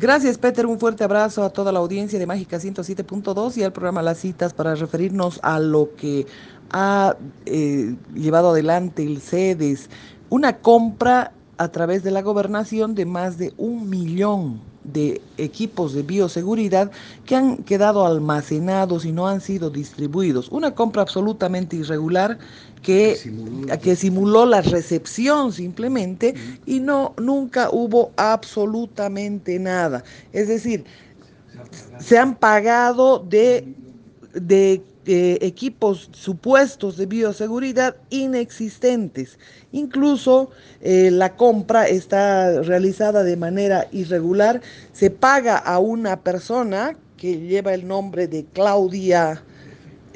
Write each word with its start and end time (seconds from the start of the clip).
Gracias, 0.00 0.38
Peter. 0.38 0.64
Un 0.64 0.78
fuerte 0.78 1.02
abrazo 1.02 1.42
a 1.42 1.50
toda 1.50 1.72
la 1.72 1.80
audiencia 1.80 2.20
de 2.20 2.26
Mágica 2.26 2.58
107.2 2.58 3.56
y 3.56 3.64
al 3.64 3.72
programa 3.72 4.00
Las 4.00 4.18
Citas 4.18 4.54
para 4.54 4.76
referirnos 4.76 5.40
a 5.42 5.58
lo 5.58 5.96
que 5.96 6.24
ha 6.70 7.16
eh, 7.46 7.96
llevado 8.14 8.50
adelante 8.50 9.02
el 9.02 9.20
CEDES, 9.20 9.90
una 10.30 10.58
compra 10.58 11.32
a 11.56 11.68
través 11.72 12.04
de 12.04 12.12
la 12.12 12.22
gobernación 12.22 12.94
de 12.94 13.06
más 13.06 13.38
de 13.38 13.52
un 13.56 13.90
millón 13.90 14.60
de 14.92 15.20
equipos 15.36 15.92
de 15.92 16.02
bioseguridad 16.02 16.90
que 17.26 17.36
han 17.36 17.58
quedado 17.58 18.06
almacenados 18.06 19.04
y 19.04 19.12
no 19.12 19.28
han 19.28 19.40
sido 19.40 19.70
distribuidos. 19.70 20.48
Una 20.50 20.74
compra 20.74 21.02
absolutamente 21.02 21.76
irregular 21.76 22.38
que, 22.82 23.16
simuló, 23.16 23.78
que 23.80 23.96
simuló 23.96 24.46
la 24.46 24.62
recepción 24.62 25.52
simplemente 25.52 26.34
y 26.66 26.80
no 26.80 27.14
nunca 27.18 27.70
hubo 27.70 28.12
absolutamente 28.16 29.58
nada. 29.58 30.04
Es 30.32 30.48
decir, 30.48 30.84
se 31.98 32.18
han 32.18 32.34
pagado 32.36 33.18
de, 33.18 33.74
de 34.34 34.82
eh, 35.10 35.38
equipos 35.40 36.10
supuestos 36.12 36.98
de 36.98 37.06
bioseguridad 37.06 37.96
inexistentes. 38.10 39.38
Incluso 39.72 40.50
eh, 40.82 41.10
la 41.10 41.34
compra 41.34 41.88
está 41.88 42.60
realizada 42.60 43.24
de 43.24 43.38
manera 43.38 43.88
irregular. 43.90 44.60
Se 44.92 45.08
paga 45.10 45.56
a 45.56 45.78
una 45.78 46.20
persona 46.20 46.94
que 47.16 47.40
lleva 47.40 47.72
el 47.72 47.88
nombre 47.88 48.28
de 48.28 48.44
Claudia 48.52 49.42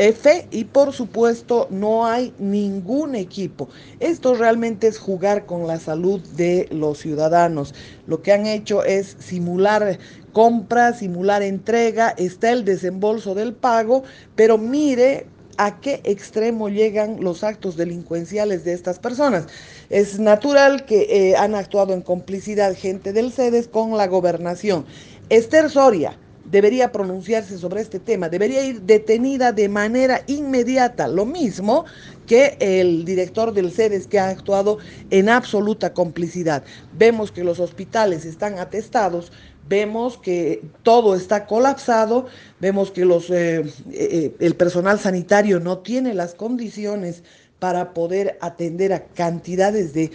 F 0.00 0.48
y 0.50 0.64
por 0.64 0.94
supuesto 0.94 1.66
no 1.68 2.06
hay 2.06 2.32
ningún 2.38 3.14
equipo. 3.14 3.68
Esto 4.00 4.34
realmente 4.34 4.86
es 4.86 4.98
jugar 4.98 5.44
con 5.44 5.66
la 5.66 5.78
salud 5.78 6.20
de 6.36 6.68
los 6.70 6.96
ciudadanos. 6.96 7.74
Lo 8.06 8.22
que 8.22 8.32
han 8.32 8.46
hecho 8.46 8.82
es 8.82 9.18
simular 9.18 9.98
compra, 10.32 10.94
simular 10.94 11.42
entrega, 11.42 12.14
está 12.16 12.50
el 12.50 12.64
desembolso 12.64 13.34
del 13.34 13.52
pago, 13.52 14.02
pero 14.36 14.56
mire 14.56 15.26
a 15.58 15.82
qué 15.82 16.00
extremo 16.04 16.70
llegan 16.70 17.22
los 17.22 17.44
actos 17.44 17.76
delincuenciales 17.76 18.64
de 18.64 18.72
estas 18.72 18.98
personas. 18.98 19.48
Es 19.90 20.18
natural 20.18 20.86
que 20.86 21.08
eh, 21.10 21.36
han 21.36 21.54
actuado 21.54 21.92
en 21.92 22.00
complicidad 22.00 22.74
gente 22.74 23.12
del 23.12 23.32
CEDES 23.32 23.68
con 23.68 23.98
la 23.98 24.06
gobernación. 24.06 24.86
Esther 25.28 25.68
Soria, 25.68 26.16
debería 26.50 26.92
pronunciarse 26.92 27.58
sobre 27.58 27.80
este 27.80 27.98
tema, 27.98 28.28
debería 28.28 28.64
ir 28.64 28.82
detenida 28.82 29.52
de 29.52 29.68
manera 29.68 30.22
inmediata, 30.26 31.06
lo 31.08 31.24
mismo 31.24 31.84
que 32.26 32.56
el 32.60 33.04
director 33.04 33.52
del 33.52 33.70
CEDES 33.70 34.06
que 34.06 34.18
ha 34.18 34.28
actuado 34.28 34.78
en 35.10 35.28
absoluta 35.28 35.94
complicidad. 35.94 36.62
Vemos 36.96 37.32
que 37.32 37.44
los 37.44 37.60
hospitales 37.60 38.24
están 38.24 38.58
atestados, 38.58 39.32
vemos 39.68 40.18
que 40.18 40.62
todo 40.82 41.14
está 41.14 41.46
colapsado, 41.46 42.26
vemos 42.58 42.90
que 42.90 43.04
los, 43.04 43.30
eh, 43.30 43.64
eh, 43.92 44.34
el 44.40 44.54
personal 44.56 44.98
sanitario 44.98 45.60
no 45.60 45.78
tiene 45.78 46.14
las 46.14 46.34
condiciones 46.34 47.22
para 47.60 47.92
poder 47.92 48.38
atender 48.40 48.92
a 48.92 49.04
cantidades 49.04 49.92
de, 49.92 50.10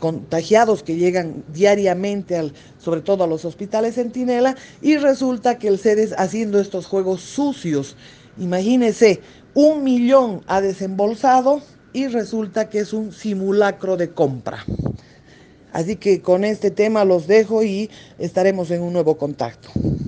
contagiados 0.00 0.82
que 0.82 0.96
llegan 0.96 1.44
diariamente, 1.48 2.36
al, 2.36 2.52
sobre 2.78 3.00
todo 3.00 3.24
a 3.24 3.26
los 3.26 3.44
hospitales 3.44 3.94
Centinela, 3.94 4.56
y 4.82 4.96
resulta 4.96 5.58
que 5.58 5.68
el 5.68 5.78
CEDES 5.78 6.14
haciendo 6.18 6.60
estos 6.60 6.86
juegos 6.86 7.22
sucios, 7.22 7.96
imagínese, 8.36 9.20
un 9.54 9.84
millón 9.84 10.42
ha 10.48 10.60
desembolsado 10.60 11.62
y 11.92 12.08
resulta 12.08 12.68
que 12.68 12.80
es 12.80 12.92
un 12.92 13.12
simulacro 13.12 13.96
de 13.96 14.10
compra. 14.10 14.64
Así 15.72 15.96
que 15.96 16.20
con 16.20 16.44
este 16.44 16.70
tema 16.70 17.04
los 17.04 17.26
dejo 17.28 17.62
y 17.62 17.90
estaremos 18.18 18.70
en 18.72 18.82
un 18.82 18.92
nuevo 18.92 19.16
contacto. 19.16 19.70